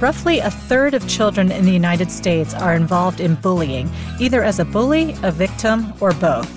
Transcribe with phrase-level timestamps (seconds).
[0.00, 3.90] Roughly a third of children in the United States are involved in bullying,
[4.20, 6.48] either as a bully, a victim, or both.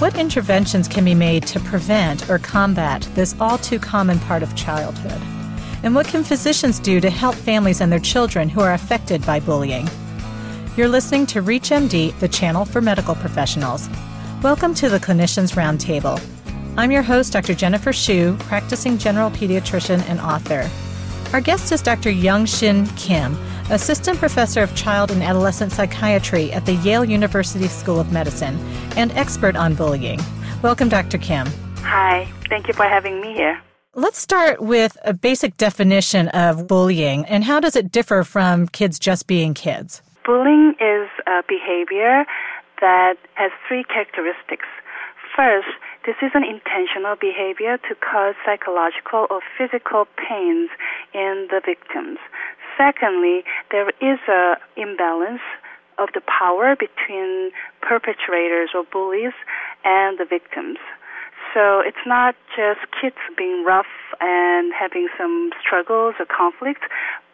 [0.00, 4.56] What interventions can be made to prevent or combat this all too common part of
[4.56, 5.22] childhood?
[5.84, 9.38] And what can physicians do to help families and their children who are affected by
[9.38, 9.88] bullying?
[10.76, 13.88] You're listening to ReachMD, the channel for medical professionals.
[14.42, 16.20] Welcome to the Clinicians Roundtable.
[16.76, 17.54] I'm your host, Dr.
[17.54, 20.68] Jennifer Shu, practicing general pediatrician and author.
[21.32, 22.10] Our guest is Dr.
[22.10, 23.36] Young Shin Kim,
[23.70, 28.58] assistant professor of child and adolescent psychiatry at the Yale University School of Medicine
[28.96, 30.18] and expert on bullying.
[30.60, 31.18] Welcome, Dr.
[31.18, 31.46] Kim.
[31.82, 33.62] Hi, thank you for having me here.
[33.94, 38.98] Let's start with a basic definition of bullying and how does it differ from kids
[38.98, 40.02] just being kids?
[40.26, 42.24] Bullying is a behavior
[42.80, 44.66] that has three characteristics.
[45.36, 45.68] First,
[46.06, 50.70] this is an intentional behavior to cause psychological or physical pains
[51.12, 52.18] in the victims.
[52.78, 55.44] Secondly, there is a imbalance
[55.98, 57.50] of the power between
[57.82, 59.36] perpetrators or bullies
[59.84, 60.78] and the victims.
[61.52, 66.86] So it's not just kids being rough and having some struggles or conflicts,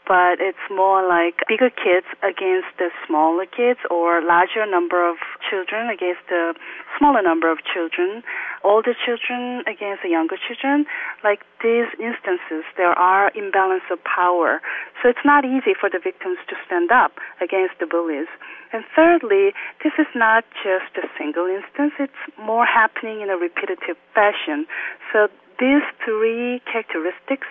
[0.06, 5.90] but it's more like bigger kids against the smaller kids or larger number of children
[5.90, 6.54] against the
[6.96, 8.22] smaller number of children,
[8.62, 10.86] older children against the younger children.
[11.26, 14.62] Like these instances, there are imbalance of power.
[15.02, 18.30] So it's not easy for the victims to stand up against the bullies.
[18.72, 23.98] And thirdly, this is not just a single instance, it's more happening in a repetitive
[24.14, 24.66] fashion.
[25.12, 27.50] So these three characteristics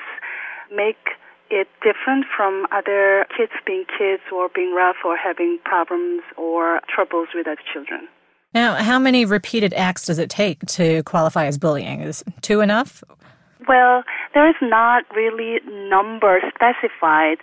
[0.71, 6.81] make it different from other kids being kids or being rough or having problems or
[6.93, 8.07] troubles with other children.
[8.53, 12.01] Now, how many repeated acts does it take to qualify as bullying?
[12.01, 13.03] Is two enough?
[13.67, 17.37] Well, there is not really number specified,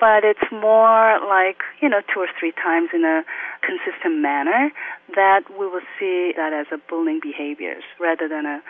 [0.00, 3.22] but it's more like, you know, two or three times in a
[3.62, 4.70] consistent manner
[5.14, 8.60] that we will see that as a bullying behaviors rather than a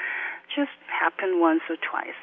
[0.55, 2.21] just happen once or twice.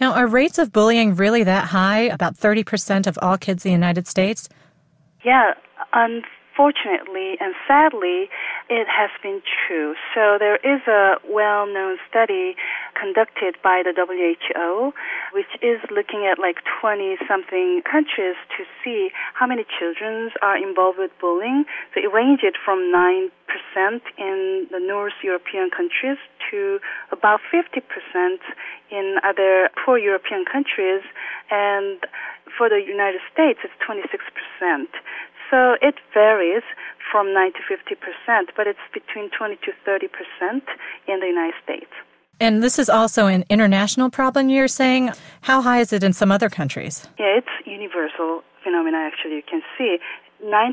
[0.00, 2.00] Now, are rates of bullying really that high?
[2.00, 4.48] About 30% of all kids in the United States?
[5.22, 5.52] Yeah,
[5.92, 6.22] um,
[6.60, 8.28] unfortunately and sadly,
[8.68, 9.94] it has been true.
[10.14, 12.54] So there is a well-known study
[12.94, 14.92] conducted by the WHO,
[15.32, 20.98] which is looking at like 20 something countries to see how many children are involved
[20.98, 21.64] with bullying.
[21.94, 23.30] So it ranged from 9%
[24.18, 26.18] in the North European countries
[26.50, 26.78] to
[27.10, 27.80] about 50%
[28.90, 31.02] in other poor European countries,
[31.50, 32.04] and
[32.56, 34.86] for the United States, it's 26%.
[35.50, 36.62] So it varies
[37.10, 40.62] from 9 to 50%, but it's between 20 to 30%
[41.08, 41.90] in the United States.
[42.38, 45.10] And this is also an international problem, you're saying.
[45.42, 47.06] How high is it in some other countries?
[47.18, 49.98] Yeah, it's universal phenomena, actually, you can see.
[50.42, 50.72] 9%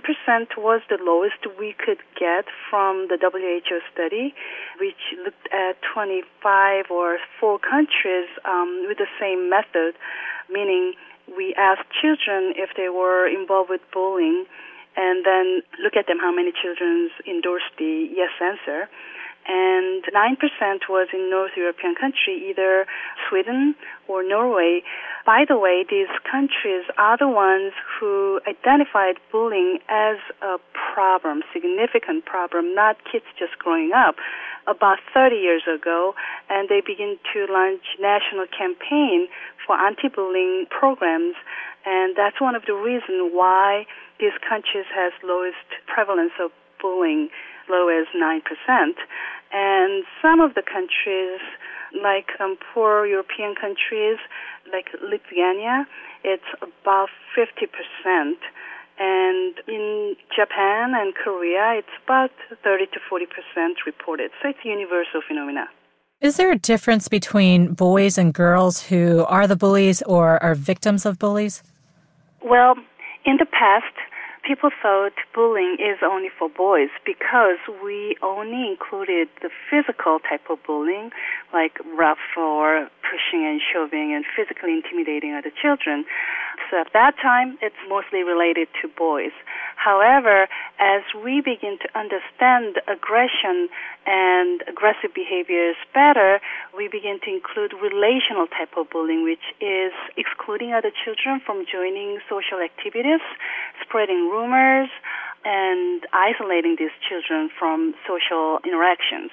[0.58, 4.34] was the lowest we could get from the WHO study,
[4.80, 9.96] which looked at 25 or four countries um, with the same method,
[10.50, 10.94] meaning
[11.36, 14.46] we asked children if they were involved with bullying
[14.96, 18.90] and then look at them how many children endorsed the yes answer
[19.48, 22.86] and 9% was in North European country, either
[23.30, 23.76] Sweden
[24.08, 24.84] or Norway.
[25.26, 32.26] By the way, these countries are the ones who identified bullying as a problem, significant
[32.26, 34.16] problem, not kids just growing up,
[34.68, 36.14] about 30 years ago,
[36.50, 39.28] and they begin to launch national campaign
[39.66, 41.36] for anti-bullying programs,
[41.86, 43.86] and that's one of the reasons why
[44.20, 46.52] these countries has lowest prevalence of
[46.82, 47.30] bullying,
[47.70, 48.42] low as 9%.
[49.52, 51.40] And some of the countries,
[52.04, 54.18] like um, poor European countries,
[54.72, 55.88] like Lithuania,
[56.24, 58.36] it's about 50%.
[59.00, 62.32] And in Japan and Korea, it's about
[62.64, 63.26] 30 to 40%
[63.86, 64.32] reported.
[64.42, 65.68] So it's a universal phenomena.
[66.20, 71.06] Is there a difference between boys and girls who are the bullies or are victims
[71.06, 71.62] of bullies?
[72.44, 72.76] Well,
[73.24, 73.94] in the past,
[74.48, 80.58] people thought bullying is only for boys because we only included the physical type of
[80.66, 81.12] bullying,
[81.54, 86.06] like rough or pushing and shoving and physically intimidating other children.
[86.70, 89.32] So at that time, it's mostly related to boys.
[89.76, 90.48] However,
[90.80, 93.70] as we begin to understand aggression
[94.06, 96.40] and aggressive behaviors better,
[96.76, 102.20] we begin to include relational type of bullying, which is excluding other children from joining
[102.30, 103.24] social activities,
[103.82, 104.90] spreading rumors,
[105.46, 109.32] and isolating these children from social interactions.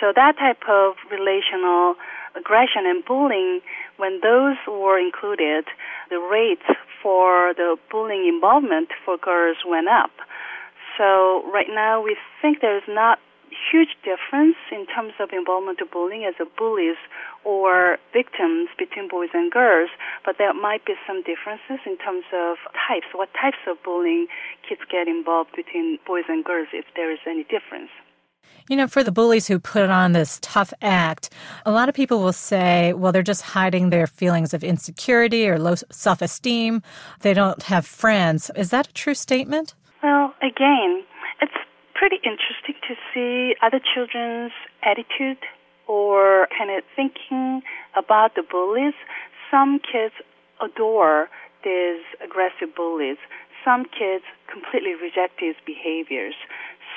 [0.00, 1.94] So that type of relational
[2.36, 3.60] aggression and bullying,
[3.96, 5.64] when those were included,
[6.10, 6.68] the rates
[7.02, 10.10] for the bullying involvement for girls went up.
[10.98, 13.18] So right now we think there's not
[13.70, 16.96] huge difference in terms of involvement of bullying as a bullies
[17.44, 19.90] or victims between boys and girls,
[20.24, 24.26] but there might be some differences in terms of types, what types of bullying
[24.68, 27.90] kids get involved between boys and girls if there is any difference.
[28.68, 31.30] You know, for the bullies who put on this tough act,
[31.64, 35.56] a lot of people will say, well, they're just hiding their feelings of insecurity or
[35.56, 36.82] low self esteem.
[37.20, 38.50] They don't have friends.
[38.56, 39.74] Is that a true statement?
[40.02, 41.04] Well, again,
[41.40, 41.54] it's
[41.94, 44.52] pretty interesting to see other children's
[44.82, 45.38] attitude
[45.86, 47.62] or kind of thinking
[47.96, 48.94] about the bullies.
[49.48, 50.14] Some kids
[50.60, 51.28] adore
[51.62, 53.18] these aggressive bullies.
[53.64, 56.34] Some kids completely reject these behaviors.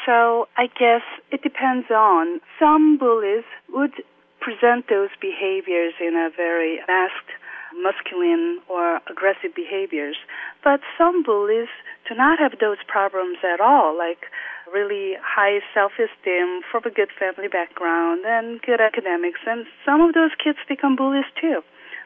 [0.09, 2.41] So I guess it depends on.
[2.57, 3.93] Some bullies would
[4.41, 7.29] present those behaviors in a very masked,
[7.77, 10.17] masculine, or aggressive behaviors.
[10.63, 11.69] But some bullies
[12.09, 14.25] do not have those problems at all, like
[14.73, 19.41] really high self-esteem from a good family background and good academics.
[19.45, 21.61] And some of those kids become bullies too.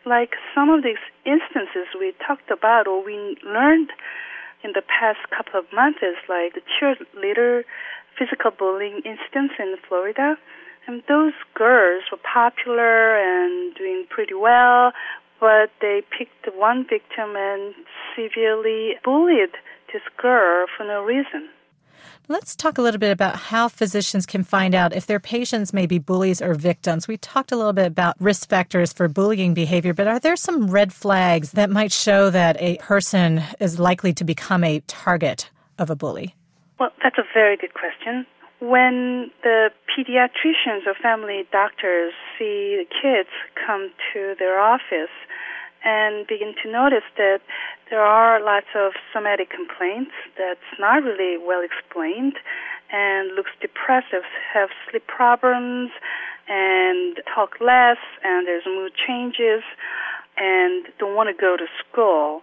[0.06, 3.91] Like some of these instances we talked about or we learned
[4.63, 7.63] in the past couple of months like the cheerleader
[8.18, 10.36] physical bullying instance in Florida.
[10.88, 14.92] And those girls were popular and doing pretty well,
[15.39, 17.74] but they picked one victim and
[18.15, 19.51] severely bullied
[19.92, 21.50] this girl for no reason.
[22.30, 25.86] Let's talk a little bit about how physicians can find out if their patients may
[25.86, 27.07] be bullies or victims.
[27.07, 30.71] We talked a little bit about risk factors for bullying behavior, but are there some
[30.71, 35.89] red flags that might show that a person is likely to become a target of
[35.89, 36.36] a bully?
[36.79, 38.25] Well, that's a very good question.
[38.59, 43.29] When the pediatricians or family doctors see the kids
[43.65, 45.13] come to their office
[45.83, 47.41] and begin to notice that
[47.89, 52.37] there are lots of somatic complaints that's not really well explained
[52.91, 54.23] and looks depressive,
[54.53, 55.91] have sleep problems
[56.47, 59.63] and talk less and there's mood changes
[60.37, 62.41] and don't want to go to school.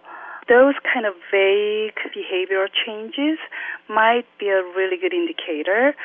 [0.51, 3.39] Those kind of vague behavioral changes
[3.87, 5.95] might be a really good indicator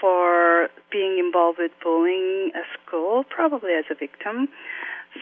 [0.00, 4.48] for being involved with bullying at school, probably as a victim.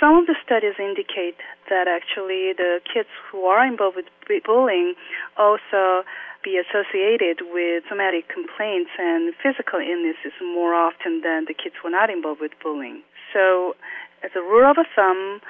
[0.01, 1.37] Some of the studies indicate
[1.69, 4.09] that actually the kids who are involved with
[4.45, 4.95] bullying
[5.37, 6.09] also
[6.43, 11.97] be associated with somatic complaints and physical illnesses more often than the kids who are
[12.01, 13.03] not involved with bullying.
[13.33, 13.77] So,
[14.25, 15.41] as a rule of thumb,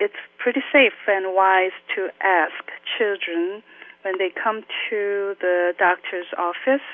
[0.00, 2.64] it's pretty safe and wise to ask
[2.96, 3.62] children
[4.02, 6.84] when they come to the doctor's office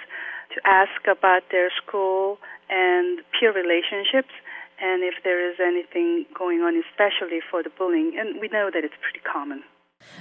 [0.55, 2.39] to ask about their school
[2.71, 4.33] and peer relationships
[4.81, 8.17] and if there is anything going on, especially for the bullying.
[8.19, 9.62] And we know that it's pretty common.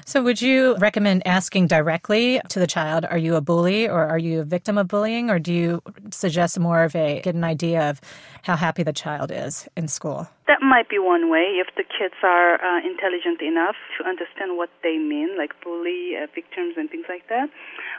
[0.05, 4.17] So, would you recommend asking directly to the child, are you a bully or are
[4.17, 5.29] you a victim of bullying?
[5.29, 5.81] Or do you
[6.11, 8.01] suggest more of a get an idea of
[8.43, 10.27] how happy the child is in school?
[10.47, 14.69] That might be one way if the kids are uh, intelligent enough to understand what
[14.83, 17.49] they mean, like bully uh, victims and things like that.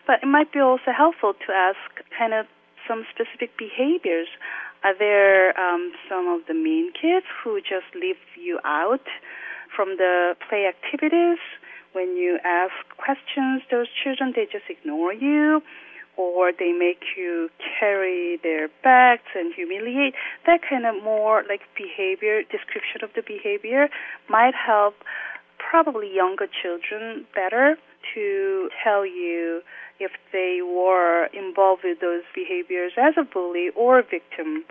[0.06, 2.46] But it might be also helpful to ask kind of
[2.86, 4.28] some specific behaviors.
[4.84, 9.08] Are there um, some of the mean kids who just leave you out
[9.75, 11.38] from the play activities?
[11.94, 15.63] When you ask questions, those children, they just ignore you
[16.17, 20.15] or they make you carry their bags and humiliate.
[20.44, 23.89] That kind of more like behavior, description of the behavior
[24.29, 24.94] might help
[25.58, 27.77] probably younger children better
[28.15, 29.63] to tell you
[30.01, 34.65] if they were involved with those behaviors as a bully or a victim.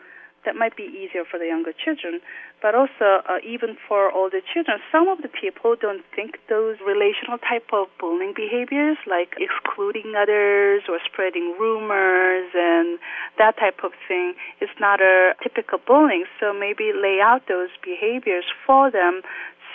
[0.45, 2.19] That might be easier for the younger children,
[2.63, 4.79] but also uh, even for older children.
[4.89, 10.83] Some of the people don't think those relational type of bullying behaviors, like excluding others
[10.87, 12.97] or spreading rumors and
[13.37, 16.23] that type of thing, is not a typical bullying.
[16.39, 19.21] So maybe lay out those behaviors for them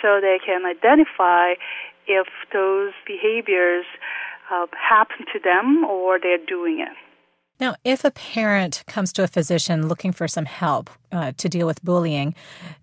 [0.01, 1.53] so they can identify
[2.07, 3.85] if those behaviors
[4.51, 6.97] uh, happen to them or they're doing it.
[7.59, 11.67] Now, if a parent comes to a physician looking for some help uh, to deal
[11.67, 12.33] with bullying,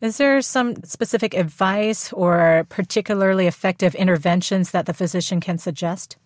[0.03, 6.19] is there some specific advice or particularly effective interventions that the physician can suggest?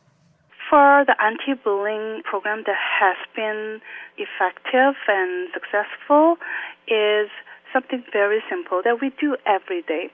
[0.68, 3.80] For the anti bullying program that has been
[4.18, 6.36] effective and successful,
[6.88, 7.30] is
[7.72, 10.10] something very simple that we do every day.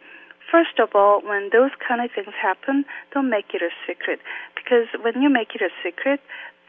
[0.51, 4.21] First of all, when those kind of things happen, don't make it a secret.
[4.55, 6.21] Because when you make it a secret,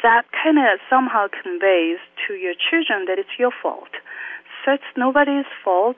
[0.03, 3.89] that kind of somehow conveys to your children that it's your fault.
[4.65, 5.97] So it's nobody's fault.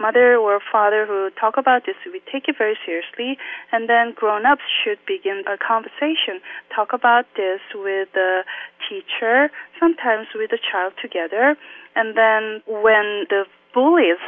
[0.00, 3.36] Mother or father who talk about this, we take it very seriously,
[3.72, 6.40] and then grown-ups should begin a conversation.
[6.74, 8.44] Talk about this with the
[8.88, 11.56] teacher, sometimes with the child together,
[11.96, 13.44] and then when the
[13.74, 14.22] bullies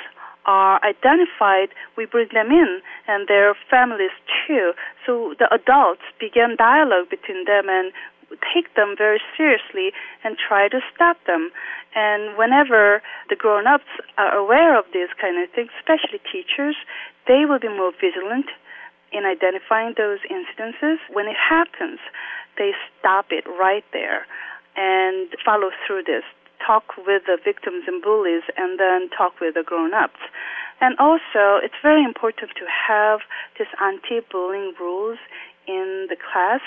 [0.50, 4.73] are identified, we bring them in and their families too.
[5.07, 7.92] So the adults begin dialogue between them and
[8.52, 9.92] take them very seriously
[10.25, 11.50] and try to stop them.
[11.95, 16.75] And whenever the grown-ups are aware of these kind of things, especially teachers,
[17.28, 18.47] they will be more vigilant
[19.12, 20.99] in identifying those incidences.
[21.12, 22.00] When it happens,
[22.59, 24.26] they stop it right there
[24.76, 26.25] and follow through this.
[26.64, 30.21] Talk with the victims and bullies and then talk with the grown-ups.
[30.81, 33.21] And also, it's very important to have
[33.59, 35.19] this anti-bullying rules
[35.67, 36.61] in the class.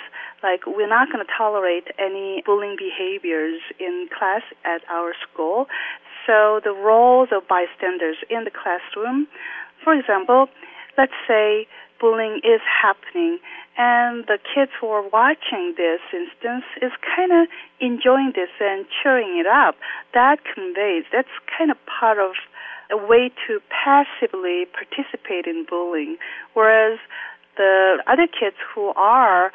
[0.43, 5.67] Like, we're not going to tolerate any bullying behaviors in class at our school.
[6.27, 9.27] So the roles of bystanders in the classroom,
[9.83, 10.47] for example,
[10.97, 11.67] let's say
[12.03, 13.39] bullying is happening
[13.77, 17.47] and the kids who are watching this instance is kind of
[17.79, 19.75] enjoying this and cheering it up.
[20.13, 22.35] That conveys, that's kind of part of
[22.91, 26.17] a way to passively participate in bullying.
[26.53, 26.99] Whereas
[27.55, 29.53] the other kids who are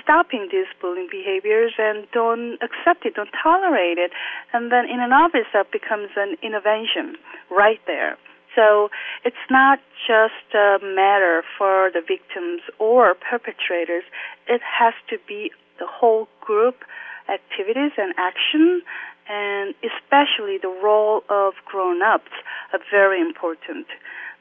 [0.00, 4.12] stopping these bullying behaviors and don't accept it, don't tolerate it,
[4.54, 7.20] and then in and of itself becomes an intervention
[7.50, 8.16] right there.
[8.54, 8.90] So
[9.24, 14.04] it's not just a matter for the victims or perpetrators.
[14.48, 16.84] It has to be the whole group
[17.32, 18.82] activities and action
[19.28, 22.32] and especially the role of grown-ups
[22.72, 23.86] are very important.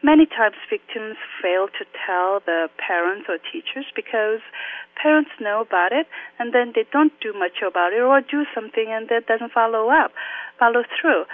[0.03, 4.41] Many times victims fail to tell the parents or teachers because
[4.97, 6.07] parents know about it
[6.39, 9.89] and then they don't do much about it or do something and that doesn't follow
[9.89, 10.11] up,
[10.57, 11.25] follow through.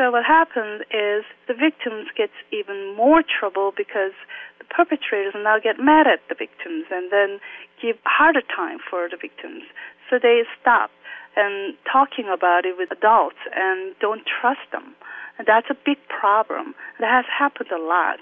[0.00, 4.16] So what happens is the victims get even more trouble because
[4.56, 7.38] the perpetrators now get mad at the victims and then
[7.82, 9.64] give harder time for the victims.
[10.08, 10.88] So they stop
[11.36, 14.96] and talking about it with adults and don't trust them.
[15.36, 16.74] And that's a big problem.
[16.98, 18.20] That has happened a lot.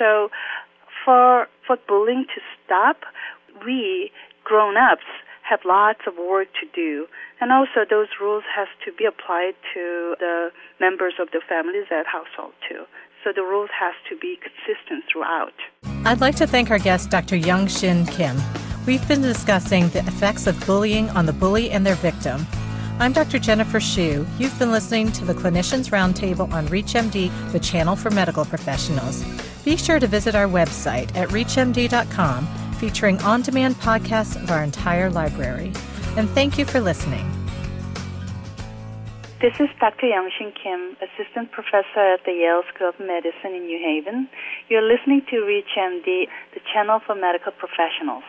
[0.00, 0.28] So
[1.04, 3.06] for for bullying to stop,
[3.64, 4.10] we
[4.42, 5.06] grown ups
[5.42, 7.06] have lots of work to do.
[7.40, 12.06] And also those rules has to be applied to the members of the families at
[12.06, 12.84] household too.
[13.24, 15.54] So the rules has to be consistent throughout.
[16.04, 17.36] I'd like to thank our guest, Dr.
[17.36, 18.36] Young Shin Kim.
[18.86, 22.44] We've been discussing the effects of bullying on the bully and their victim.
[22.98, 23.38] I'm Dr.
[23.38, 24.26] Jennifer Shu.
[24.38, 29.24] You've been listening to the Clinicians Roundtable on ReachMD, the channel for medical professionals.
[29.64, 32.48] Be sure to visit our website at reachmd.com,
[32.82, 35.72] featuring on demand podcasts of our entire library.
[36.16, 37.24] And thank you for listening.
[39.40, 40.06] This is Dr.
[40.06, 44.28] Youngshin Kim, Assistant Professor at the Yale School of Medicine in New Haven.
[44.68, 48.24] You're listening to ReachMD, the channel for medical professionals.